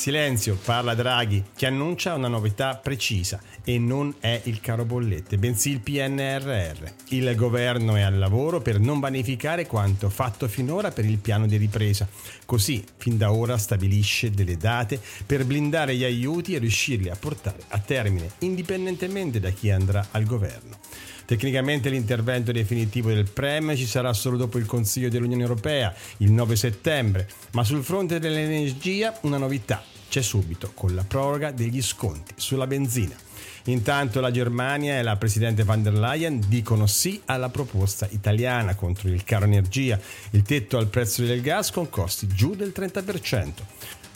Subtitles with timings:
[0.00, 5.72] Silenzio, parla Draghi, che annuncia una novità precisa e non è il caro bollette, bensì
[5.72, 6.90] il PNRR.
[7.08, 11.58] Il governo è al lavoro per non vanificare quanto fatto finora per il piano di
[11.58, 12.08] ripresa.
[12.46, 17.58] Così, fin da ora, stabilisce delle date per blindare gli aiuti e riuscirli a portare
[17.68, 20.78] a termine, indipendentemente da chi andrà al governo.
[21.30, 26.56] Tecnicamente l'intervento definitivo del Prem ci sarà solo dopo il Consiglio dell'Unione Europea, il 9
[26.56, 32.66] settembre, ma sul fronte dell'energia una novità c'è subito con la proroga degli sconti sulla
[32.66, 33.14] benzina.
[33.66, 39.08] Intanto la Germania e la Presidente van der Leyen dicono sì alla proposta italiana contro
[39.08, 43.48] il caro energia, il tetto al prezzo del gas con costi giù del 30%.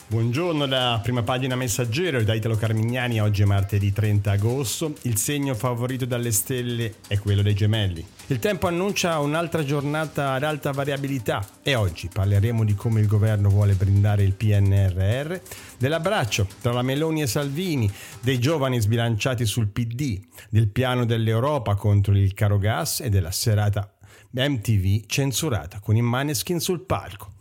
[0.07, 4.93] Buongiorno da prima pagina messaggero da Italo Carmignani, oggi è martedì 30 agosto.
[5.01, 8.05] Il segno favorito dalle stelle è quello dei gemelli.
[8.27, 13.49] Il tempo annuncia un'altra giornata ad alta variabilità e oggi parleremo di come il governo
[13.49, 15.37] vuole brindare il PNRR,
[15.79, 17.91] dell'abbraccio tra la Meloni e Salvini,
[18.21, 23.91] dei giovani sbilanciati sul PD, del piano dell'Europa contro il caro gas e della serata
[24.29, 27.33] MTV censurata con i maneskin sul palco.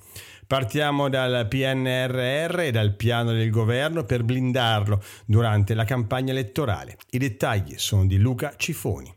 [0.46, 6.98] Partiamo dal PNRR e dal piano del governo per blindarlo durante la campagna elettorale.
[7.10, 9.12] I dettagli sono di Luca Cifoni.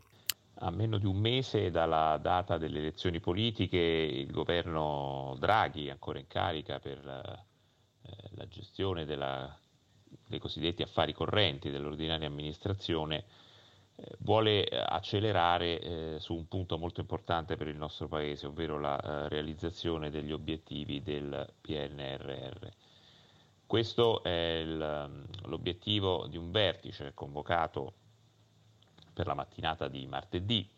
[0.60, 6.26] A meno di un mese dalla data delle elezioni politiche, il governo Draghi, ancora in
[6.26, 9.56] carica per eh, la gestione della,
[10.26, 13.24] dei cosiddetti affari correnti dell'ordinaria amministrazione,
[14.18, 19.00] vuole eh, accelerare eh, su un punto molto importante per il nostro Paese, ovvero la
[19.00, 22.66] eh, realizzazione degli obiettivi del PNRR.
[23.66, 27.94] Questo è il, mm, l'obiettivo di un vertice convocato
[29.12, 30.68] per la mattinata di martedì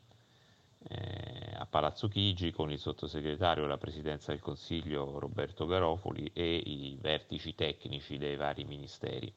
[0.88, 6.96] eh, a Palazzo Chigi con il sottosegretario alla Presidenza del Consiglio Roberto Garofoli e i
[6.98, 9.32] vertici tecnici dei vari ministeri.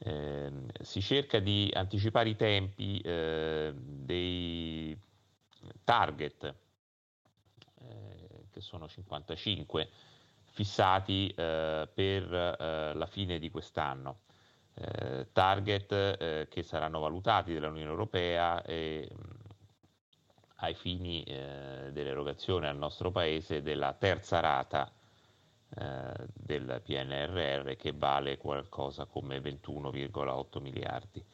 [0.00, 4.96] Eh, si cerca di anticipare i tempi eh, dei
[5.82, 6.54] target,
[7.80, 9.88] eh, che sono 55,
[10.44, 14.20] fissati eh, per eh, la fine di quest'anno.
[14.74, 19.18] Eh, target che saranno valutati dall'Unione Europea e, mh,
[20.60, 24.92] ai fini dell'erogazione al nostro Paese della terza rata
[25.80, 31.24] eh, del PNRR che vale qualcosa come 21,8 miliardi.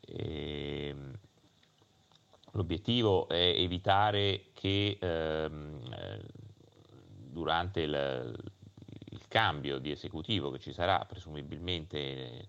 [0.00, 1.18] E, ehm,
[2.52, 5.80] l'obiettivo è evitare che ehm,
[7.34, 8.34] durante il,
[9.10, 12.48] il, cambio di esecutivo che ci sarà presumibilmente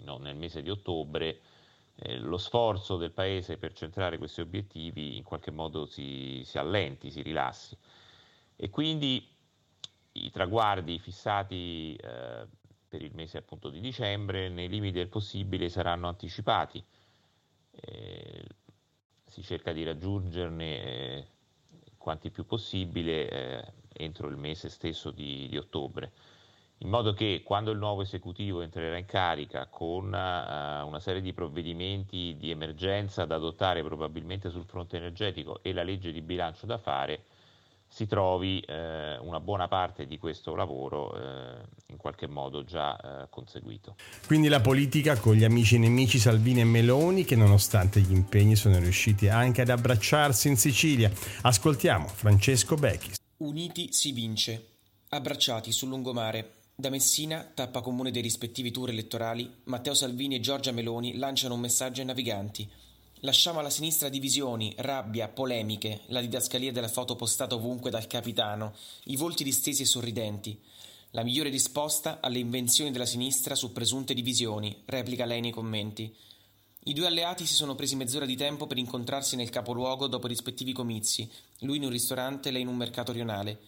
[0.00, 1.40] no, nel mese di ottobre,
[1.96, 7.10] eh, lo sforzo del Paese per centrare questi obiettivi in qualche modo si, si allenti,
[7.10, 7.76] si rilassi.
[8.56, 9.31] E quindi
[10.12, 12.46] i traguardi fissati eh,
[12.88, 16.84] per il mese appunto di dicembre nei limiti del possibile saranno anticipati.
[17.70, 18.44] Eh,
[19.26, 21.26] si cerca di raggiungerne eh,
[21.96, 26.12] quanti più possibile eh, entro il mese stesso di, di, ottobre,
[26.78, 31.32] in modo che quando il nuovo esecutivo entrerà in carica con uh, una serie di
[31.32, 36.76] provvedimenti di emergenza da adottare probabilmente sul fronte energetico e la legge di bilancio da
[36.76, 37.24] fare,
[37.92, 43.28] si trovi eh, una buona parte di questo lavoro eh, in qualche modo già eh,
[43.28, 43.96] conseguito.
[44.26, 48.56] Quindi la politica con gli amici e nemici Salvini e Meloni che nonostante gli impegni
[48.56, 51.10] sono riusciti anche ad abbracciarsi in Sicilia.
[51.42, 53.10] Ascoltiamo Francesco Becchi.
[53.38, 54.68] Uniti si vince.
[55.10, 56.60] Abbracciati sul lungomare.
[56.74, 61.60] Da Messina, tappa comune dei rispettivi tour elettorali, Matteo Salvini e Giorgia Meloni lanciano un
[61.60, 62.70] messaggio ai naviganti–
[63.24, 68.74] Lasciamo alla sinistra divisioni, rabbia, polemiche, la didascalia della foto postata ovunque dal capitano,
[69.04, 70.60] i volti distesi e sorridenti.
[71.10, 76.12] La migliore risposta alle invenzioni della sinistra su presunte divisioni, replica lei nei commenti.
[76.82, 80.30] I due alleati si sono presi mezz'ora di tempo per incontrarsi nel capoluogo dopo i
[80.30, 81.30] rispettivi comizi,
[81.60, 83.60] lui in un ristorante, lei in un mercato rionale.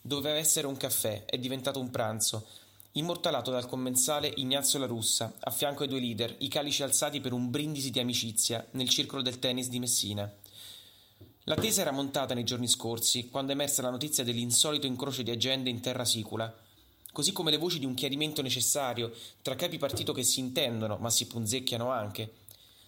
[0.00, 2.46] Doveva essere un caffè, è diventato un pranzo,
[2.92, 7.32] immortalato dal commensale Ignazio La Russa, a fianco ai due leader, i calici alzati per
[7.32, 10.30] un brindisi di amicizia nel circolo del tennis di Messina.
[11.44, 15.70] L'attesa era montata nei giorni scorsi, quando è emersa la notizia dell'insolito incrocio di agende
[15.70, 16.54] in terra sicula,
[17.12, 21.08] così come le voci di un chiarimento necessario tra capi partito che si intendono ma
[21.08, 22.34] si punzecchiano anche.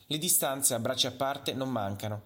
[0.07, 2.25] Le distanze, a braccia a parte, non mancano.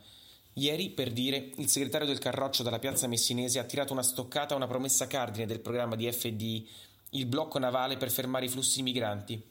[0.54, 4.56] Ieri, per dire, il segretario del Carroccio dalla piazza messinese ha tirato una stoccata a
[4.56, 6.68] una promessa cardine del programma di FDI
[7.10, 9.42] il blocco navale per fermare i flussi migranti.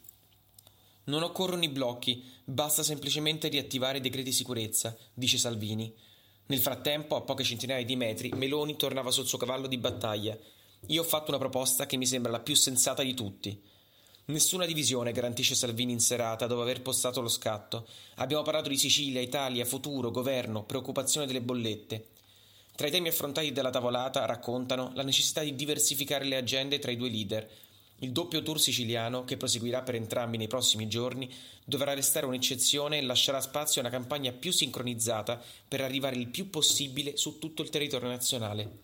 [1.04, 5.92] Non occorrono i blocchi, basta semplicemente riattivare i decreti sicurezza, dice Salvini.
[6.46, 10.36] Nel frattempo, a poche centinaia di metri, Meloni tornava sul suo cavallo di battaglia.
[10.86, 13.60] Io ho fatto una proposta che mi sembra la più sensata di tutti.
[14.26, 17.88] Nessuna divisione, garantisce Salvini in serata dopo aver postato lo scatto.
[18.16, 22.08] Abbiamo parlato di Sicilia, Italia, futuro, governo, preoccupazione delle bollette.
[22.78, 26.96] Tra i temi affrontati dalla tavolata raccontano la necessità di diversificare le agende tra i
[26.96, 27.50] due leader.
[27.98, 31.28] Il doppio tour siciliano, che proseguirà per entrambi nei prossimi giorni,
[31.64, 36.50] dovrà restare un'eccezione e lascerà spazio a una campagna più sincronizzata per arrivare il più
[36.50, 38.82] possibile su tutto il territorio nazionale.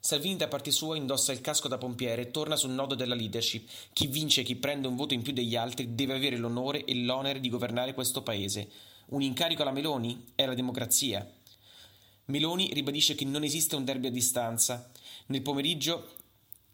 [0.00, 3.68] Salvini da parte sua indossa il casco da pompiere e torna sul nodo della leadership.
[3.92, 6.96] Chi vince e chi prende un voto in più degli altri deve avere l'onore e
[6.96, 8.68] l'onere di governare questo paese.
[9.10, 10.32] Un incarico alla Meloni?
[10.34, 11.24] È la democrazia.
[12.32, 14.90] Meloni ribadisce che non esiste un derby a distanza.
[15.26, 16.14] Nel pomeriggio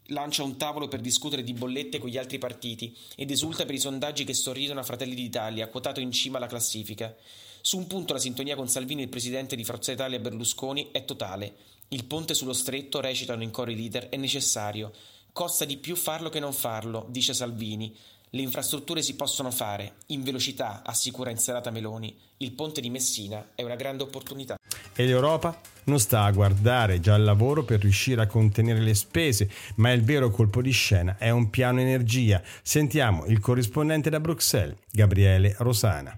[0.05, 3.79] lancia un tavolo per discutere di bollette con gli altri partiti ed esulta per i
[3.79, 7.13] sondaggi che sorridono a Fratelli d'Italia, quotato in cima alla classifica.
[7.59, 11.03] Su un punto la sintonia con Salvini e il presidente di Forza Italia Berlusconi è
[11.03, 11.53] totale.
[11.89, 14.93] Il ponte sullo stretto, recitano in coro i leader, è necessario.
[15.33, 17.93] Costa di più farlo che non farlo, dice Salvini.
[18.31, 22.15] Le infrastrutture si possono fare, in velocità, assicura in serata Meloni.
[22.37, 24.55] Il ponte di Messina è una grande opportunità.
[24.93, 29.49] E l'Europa non sta a guardare già al lavoro per riuscire a contenere le spese,
[29.77, 32.39] ma il vero colpo di scena è un piano energia.
[32.61, 36.15] Sentiamo il corrispondente da Bruxelles, Gabriele Rosana.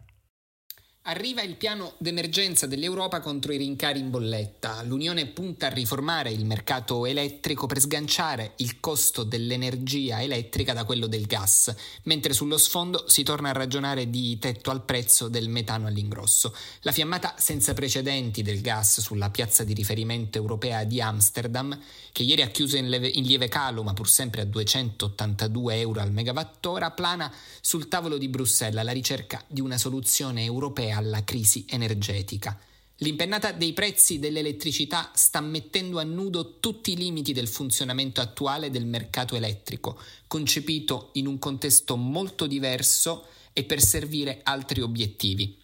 [1.12, 4.82] Arriva il piano d'emergenza dell'Europa contro i rincari in bolletta.
[4.84, 11.08] L'Unione punta a riformare il mercato elettrico per sganciare il costo dell'energia elettrica da quello
[11.08, 15.86] del gas, mentre sullo sfondo si torna a ragionare di tetto al prezzo del metano
[15.86, 16.56] all'ingrosso.
[16.84, 21.78] La fiammata senza precedenti del gas sulla piazza di riferimento europea di Amsterdam,
[22.14, 26.00] che ieri ha chiuso in, leve, in lieve calo ma pur sempre a 282 euro
[26.00, 27.30] al megawattora, plana
[27.60, 32.60] sul tavolo di Bruxelles alla ricerca di una soluzione europea alla crisi energetica.
[32.98, 38.86] L'impennata dei prezzi dell'elettricità sta mettendo a nudo tutti i limiti del funzionamento attuale del
[38.86, 45.58] mercato elettrico, concepito in un contesto molto diverso e per servire altri obiettivi.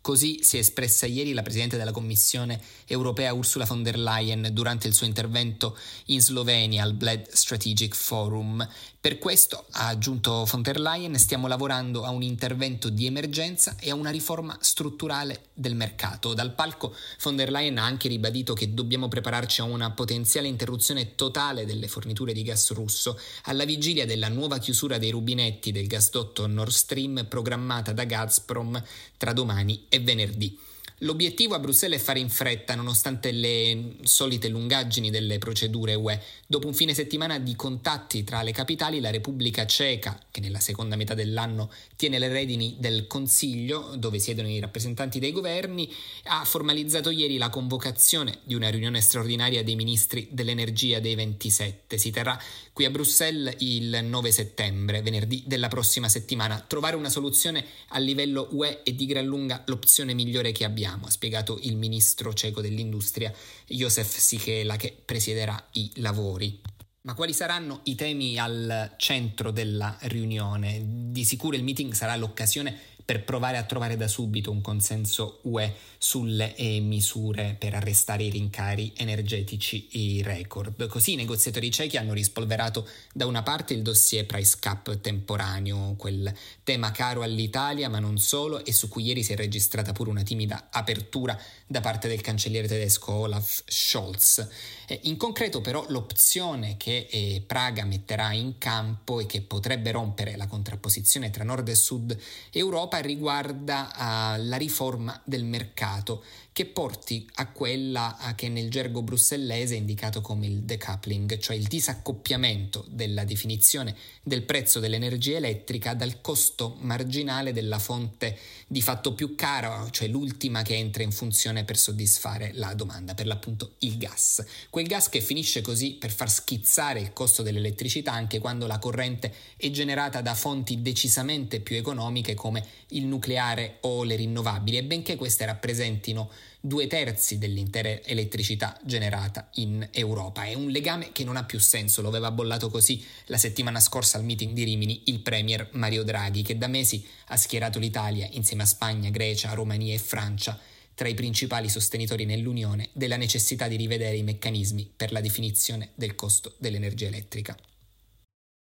[0.00, 4.88] Così si è espressa ieri la Presidente della Commissione europea Ursula von der Leyen durante
[4.88, 5.76] il suo intervento
[6.06, 8.66] in Slovenia al Bled Strategic Forum.
[9.00, 13.90] Per questo, ha aggiunto von der Leyen, stiamo lavorando a un intervento di emergenza e
[13.90, 16.32] a una riforma strutturale del mercato.
[16.32, 21.14] Dal palco von der Leyen ha anche ribadito che dobbiamo prepararci a una potenziale interruzione
[21.14, 26.46] totale delle forniture di gas russo alla vigilia della nuova chiusura dei rubinetti del gasdotto
[26.46, 28.82] Nord Stream programmata da Gazprom
[29.16, 30.58] tra domani e venerdì.
[30.98, 36.22] L'obiettivo a Bruxelles è fare in fretta, nonostante le solite lungaggini delle procedure UE.
[36.46, 40.94] Dopo un fine settimana di contatti tra le capitali, la Repubblica Ceca, che nella seconda
[40.94, 45.92] metà dell'anno tiene le redini del Consiglio, dove siedono i rappresentanti dei governi,
[46.26, 51.98] ha formalizzato ieri la convocazione di una riunione straordinaria dei ministri dell'energia dei 27.
[51.98, 52.40] Si terrà
[52.72, 56.64] qui a Bruxelles il 9 settembre, venerdì della prossima settimana.
[56.64, 61.06] Trovare una soluzione a livello UE è di gran lunga l'opzione migliore che abbiamo abbiamo,
[61.06, 63.32] ha spiegato il ministro ceco dell'industria
[63.66, 66.60] Josef Sikela che presiederà i lavori.
[67.02, 70.80] Ma quali saranno i temi al centro della riunione?
[71.10, 75.74] Di sicuro il meeting sarà l'occasione per provare a trovare da subito un consenso UE
[75.98, 80.86] sulle eh, misure per arrestare i rincari energetici record.
[80.86, 86.32] Così i negoziatori cechi hanno rispolverato da una parte il dossier price cap temporaneo, quel
[86.62, 90.22] tema caro all'Italia ma non solo e su cui ieri si è registrata pure una
[90.22, 94.46] timida apertura da parte del cancelliere tedesco Olaf Scholz.
[94.86, 100.36] Eh, in concreto però l'opzione che eh, Praga metterà in campo e che potrebbe rompere
[100.36, 102.16] la contrapposizione tra nord e sud
[102.50, 106.22] Europa riguarda uh, la riforma del mercato
[106.54, 111.66] che porti a quella che nel gergo brussellese è indicato come il decoupling, cioè il
[111.66, 119.34] disaccoppiamento della definizione del prezzo dell'energia elettrica dal costo marginale della fonte di fatto più
[119.34, 124.44] cara, cioè l'ultima che entra in funzione per soddisfare la domanda, per l'appunto il gas.
[124.70, 129.34] Quel gas che finisce così per far schizzare il costo dell'elettricità anche quando la corrente
[129.56, 135.16] è generata da fonti decisamente più economiche come il nucleare o le rinnovabili e benché
[135.16, 140.44] queste rappresentino due terzi dell'intera elettricità generata in Europa.
[140.44, 144.16] È un legame che non ha più senso, lo aveva bollato così la settimana scorsa
[144.16, 148.62] al meeting di Rimini il premier Mario Draghi, che da mesi ha schierato l'Italia insieme
[148.62, 150.58] a Spagna, Grecia, Romania e Francia
[150.94, 156.14] tra i principali sostenitori nell'Unione della necessità di rivedere i meccanismi per la definizione del
[156.14, 157.56] costo dell'energia elettrica.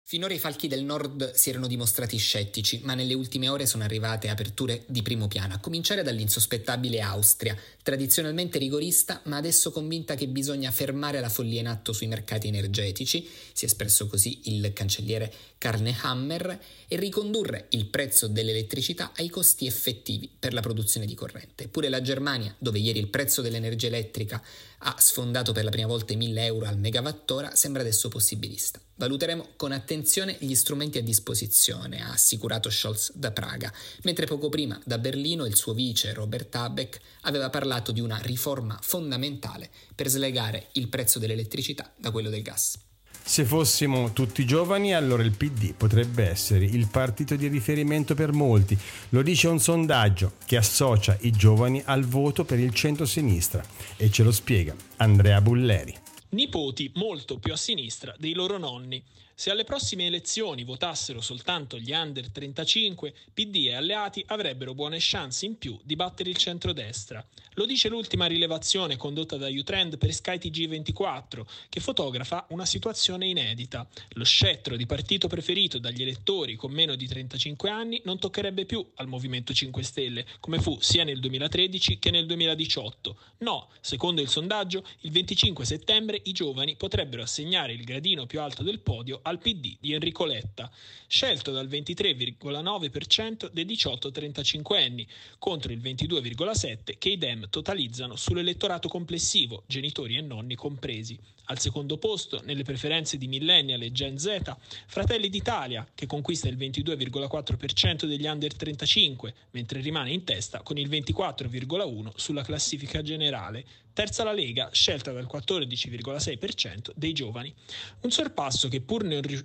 [0.08, 4.28] Finora i falchi del nord si erano dimostrati scettici, ma nelle ultime ore sono arrivate
[4.28, 10.70] aperture di primo piano, a cominciare dall'insospettabile Austria, tradizionalmente rigorista, ma adesso convinta che bisogna
[10.70, 16.60] fermare la follia in atto sui mercati energetici, si è espresso così il cancelliere Karnehammer,
[16.86, 21.64] e ricondurre il prezzo dell'elettricità ai costi effettivi per la produzione di corrente.
[21.64, 24.40] Eppure la Germania, dove ieri il prezzo dell'energia elettrica
[24.78, 28.80] ha sfondato per la prima volta i 1000 euro al megawattora, sembra adesso possibilista.
[28.96, 34.80] Valuteremo con attenzione gli strumenti a disposizione, ha assicurato Scholz da Praga, mentre poco prima
[34.84, 40.68] da Berlino il suo vice Robert Habeck aveva parlato di una riforma fondamentale per slegare
[40.72, 42.85] il prezzo dell'elettricità da quello del gas.
[43.28, 48.78] Se fossimo tutti giovani, allora il PD potrebbe essere il partito di riferimento per molti.
[49.08, 53.64] Lo dice un sondaggio che associa i giovani al voto per il centro-sinistra
[53.96, 55.92] e ce lo spiega Andrea Bulleri.
[56.30, 59.02] Nipoti molto più a sinistra dei loro nonni.
[59.38, 65.44] Se alle prossime elezioni votassero soltanto gli under 35, PD e alleati avrebbero buone chance
[65.44, 67.22] in più di battere il centrodestra.
[67.52, 73.86] Lo dice l'ultima rilevazione condotta da Utrend per Sky TG24, che fotografa una situazione inedita.
[74.12, 78.86] Lo scettro di partito preferito dagli elettori con meno di 35 anni non toccherebbe più
[78.94, 83.18] al Movimento 5 Stelle, come fu sia nel 2013 che nel 2018.
[83.38, 88.62] No, secondo il sondaggio, il 25 settembre i giovani potrebbero assegnare il gradino più alto
[88.62, 90.70] del podio al PD di Enrico Letta,
[91.06, 95.06] scelto dal 23,9% dei 18-35 anni,
[95.38, 101.18] contro il 22,7% che i Dem totalizzano sull'elettorato complessivo, genitori e nonni compresi.
[101.48, 104.40] Al secondo posto, nelle preferenze di Millennial e Gen Z,
[104.86, 110.88] Fratelli d'Italia, che conquista il 22,4% degli under 35, mentre rimane in testa con il
[110.88, 113.64] 24,1% sulla classifica generale.
[113.92, 117.54] Terza la Lega, scelta dal 14,6% dei giovani.
[118.00, 119.44] Un sorpasso che pur non riuscì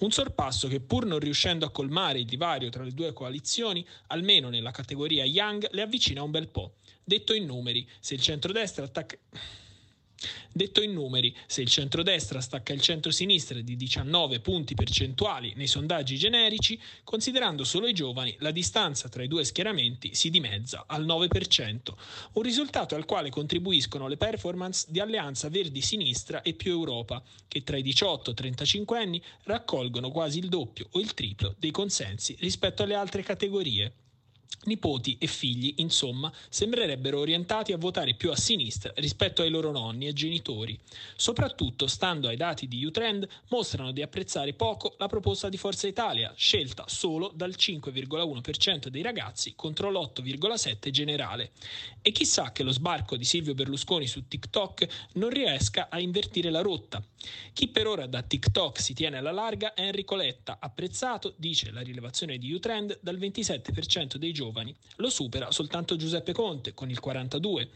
[0.00, 4.48] un sorpasso che pur non riuscendo a colmare il divario tra le due coalizioni, almeno
[4.48, 6.76] nella categoria Young, le avvicina un bel po'.
[7.04, 9.18] Detto in numeri, se il centrodestra attacca...
[10.52, 16.16] Detto in numeri, se il centrodestra stacca il centro-sinistra di 19 punti percentuali nei sondaggi
[16.18, 21.94] generici, considerando solo i giovani, la distanza tra i due schieramenti si dimezza al 9%,
[22.32, 27.78] un risultato al quale contribuiscono le performance di Alleanza Verdi-Sinistra e più Europa, che tra
[27.78, 32.36] i 18 e i 35 anni raccolgono quasi il doppio o il triplo dei consensi
[32.40, 33.92] rispetto alle altre categorie.
[34.62, 40.06] Nipoti e figli, insomma, sembrerebbero orientati a votare più a sinistra rispetto ai loro nonni
[40.06, 40.78] e genitori.
[41.16, 46.34] Soprattutto, stando ai dati di Utrend, mostrano di apprezzare poco la proposta di Forza Italia,
[46.36, 51.52] scelta solo dal 5,1% dei ragazzi contro l'8,7% generale.
[52.02, 56.60] E chissà che lo sbarco di Silvio Berlusconi su TikTok non riesca a invertire la
[56.60, 57.02] rotta.
[57.54, 61.80] Chi per ora da TikTok si tiene alla larga è Enrico Letta, apprezzato, dice la
[61.80, 64.74] rilevazione di Utrend, dal 27% dei giovani giovani.
[64.96, 67.68] Lo supera soltanto Giuseppe Conte con il 42.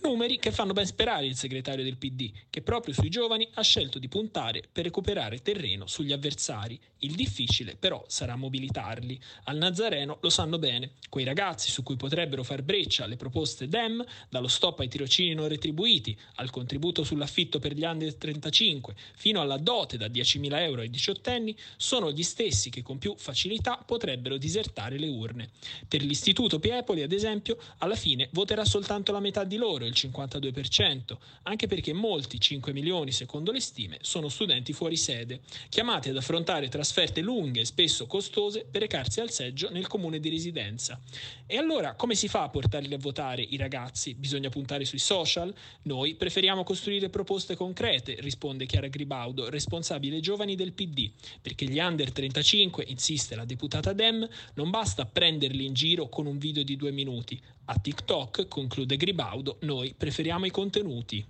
[0.00, 3.98] Numeri che fanno ben sperare il segretario del PD, che proprio sui giovani ha scelto
[3.98, 6.78] di puntare per recuperare terreno sugli avversari.
[6.98, 9.20] Il difficile però sarà mobilitarli.
[9.44, 14.04] Al Nazareno lo sanno bene, quei ragazzi su cui potrebbero far breccia le proposte DEM,
[14.28, 19.58] dallo stop ai tirocini non retribuiti, al contributo sull'affitto per gli under 35, fino alla
[19.58, 24.96] dote da 10.000 euro ai diciottenni, sono gli stessi che con più facilità potrebbero disertare
[24.96, 25.50] le urne.
[25.88, 31.16] Per l'istituto Piepoli, ad esempio, alla fine voterà soltanto la metà di loro il 52%,
[31.42, 36.68] anche perché molti, 5 milioni secondo le stime, sono studenti fuori sede, chiamati ad affrontare
[36.68, 40.98] trasferte lunghe e spesso costose per recarsi al seggio nel comune di residenza.
[41.46, 44.14] E allora come si fa a portarli a votare i ragazzi?
[44.14, 45.54] Bisogna puntare sui social?
[45.82, 51.10] Noi preferiamo costruire proposte concrete, risponde Chiara Gribaudo, responsabile giovani del PD,
[51.42, 56.38] perché gli under 35, insiste la deputata Dem, non basta prenderli in giro con un
[56.38, 57.40] video di due minuti.
[57.64, 61.26] A TikTok, conclude Gribaudo, noi preferiamo i contenuti.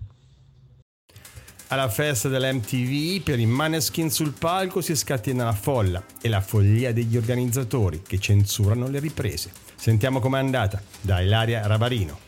[1.68, 6.92] Alla festa dell'MTV per i Maneskin sul palco si scatena la folla e la follia
[6.92, 9.52] degli organizzatori che censurano le riprese.
[9.75, 12.27] Sentiamo com'è andata da Ilaria Rabarino.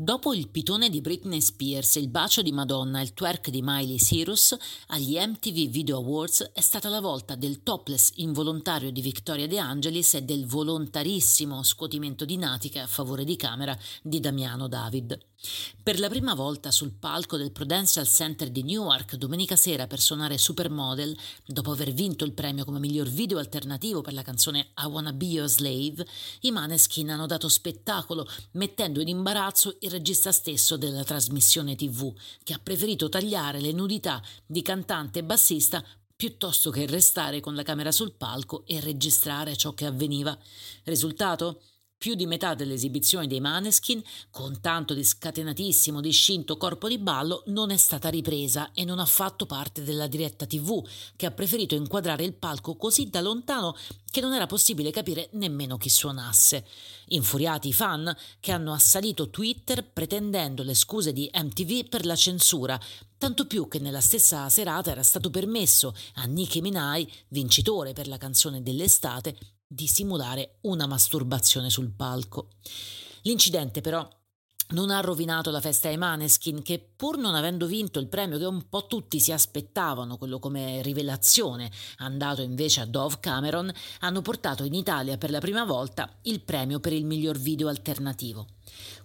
[0.00, 3.96] Dopo il pitone di Britney Spears, il bacio di Madonna e il twerk di Miley
[3.96, 9.58] Cyrus, agli MTV Video Awards è stata la volta del topless involontario di Victoria De
[9.58, 15.18] Angelis e del volontarissimo scuotimento di natiche a favore di camera di Damiano David.
[15.88, 20.36] Per la prima volta sul palco del Prudential Center di Newark domenica sera per suonare
[20.36, 21.16] Supermodel,
[21.46, 25.24] dopo aver vinto il premio come miglior video alternativo per la canzone I Wanna Be
[25.26, 26.04] Your Slave,
[26.40, 32.52] i Maneskin hanno dato spettacolo mettendo in imbarazzo il regista stesso della trasmissione TV, che
[32.52, 35.82] ha preferito tagliare le nudità di cantante e bassista
[36.14, 40.36] piuttosto che restare con la camera sul palco e registrare ciò che avveniva.
[40.82, 41.62] Risultato?
[41.98, 44.00] Più di metà delle esibizioni dei Maneskin,
[44.30, 49.04] con tanto di scatenatissimo, discinto corpo di ballo, non è stata ripresa e non ha
[49.04, 50.80] fatto parte della diretta TV,
[51.16, 53.76] che ha preferito inquadrare il palco così da lontano
[54.12, 56.64] che non era possibile capire nemmeno chi suonasse.
[57.06, 62.80] Infuriati i fan che hanno assalito Twitter pretendendo le scuse di MTV per la censura,
[63.18, 68.18] tanto più che nella stessa serata era stato permesso a Nicki Minaj, vincitore per la
[68.18, 69.36] canzone dell'estate,
[69.68, 72.48] di simulare una masturbazione sul palco.
[73.22, 74.08] L'incidente però
[74.70, 78.44] non ha rovinato la festa ai Maneskin che pur non avendo vinto il premio che
[78.44, 83.70] un po' tutti si aspettavano, quello come rivelazione, andato invece a Dove Cameron,
[84.00, 88.46] hanno portato in Italia per la prima volta il premio per il miglior video alternativo.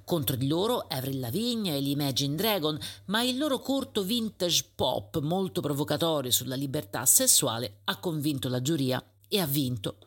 [0.04, 5.62] Contro di loro Avril Lavigne e l'Imagine Dragon, ma il loro corto vintage pop molto
[5.62, 9.98] provocatorio sulla libertà sessuale ha convinto la giuria e ha vinto.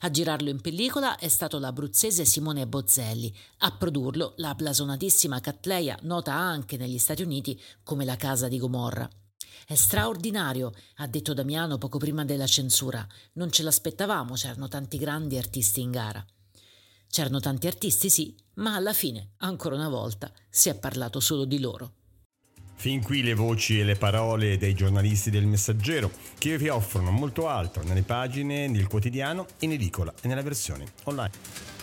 [0.00, 6.32] A girarlo in pellicola è stato l'abruzzese Simone Bozzelli, a produrlo la blasonatissima Catleya, nota
[6.34, 9.08] anche negli Stati Uniti come la casa di Gomorra.
[9.66, 13.06] È straordinario, ha detto Damiano poco prima della censura.
[13.34, 16.24] Non ce l'aspettavamo, c'erano tanti grandi artisti in gara.
[17.10, 21.58] C'erano tanti artisti, sì, ma alla fine, ancora una volta, si è parlato solo di
[21.58, 21.96] loro.
[22.80, 27.48] Fin qui le voci e le parole dei giornalisti del Messaggero che vi offrono molto
[27.48, 31.77] altro nelle pagine del quotidiano, in edicola e nella versione online.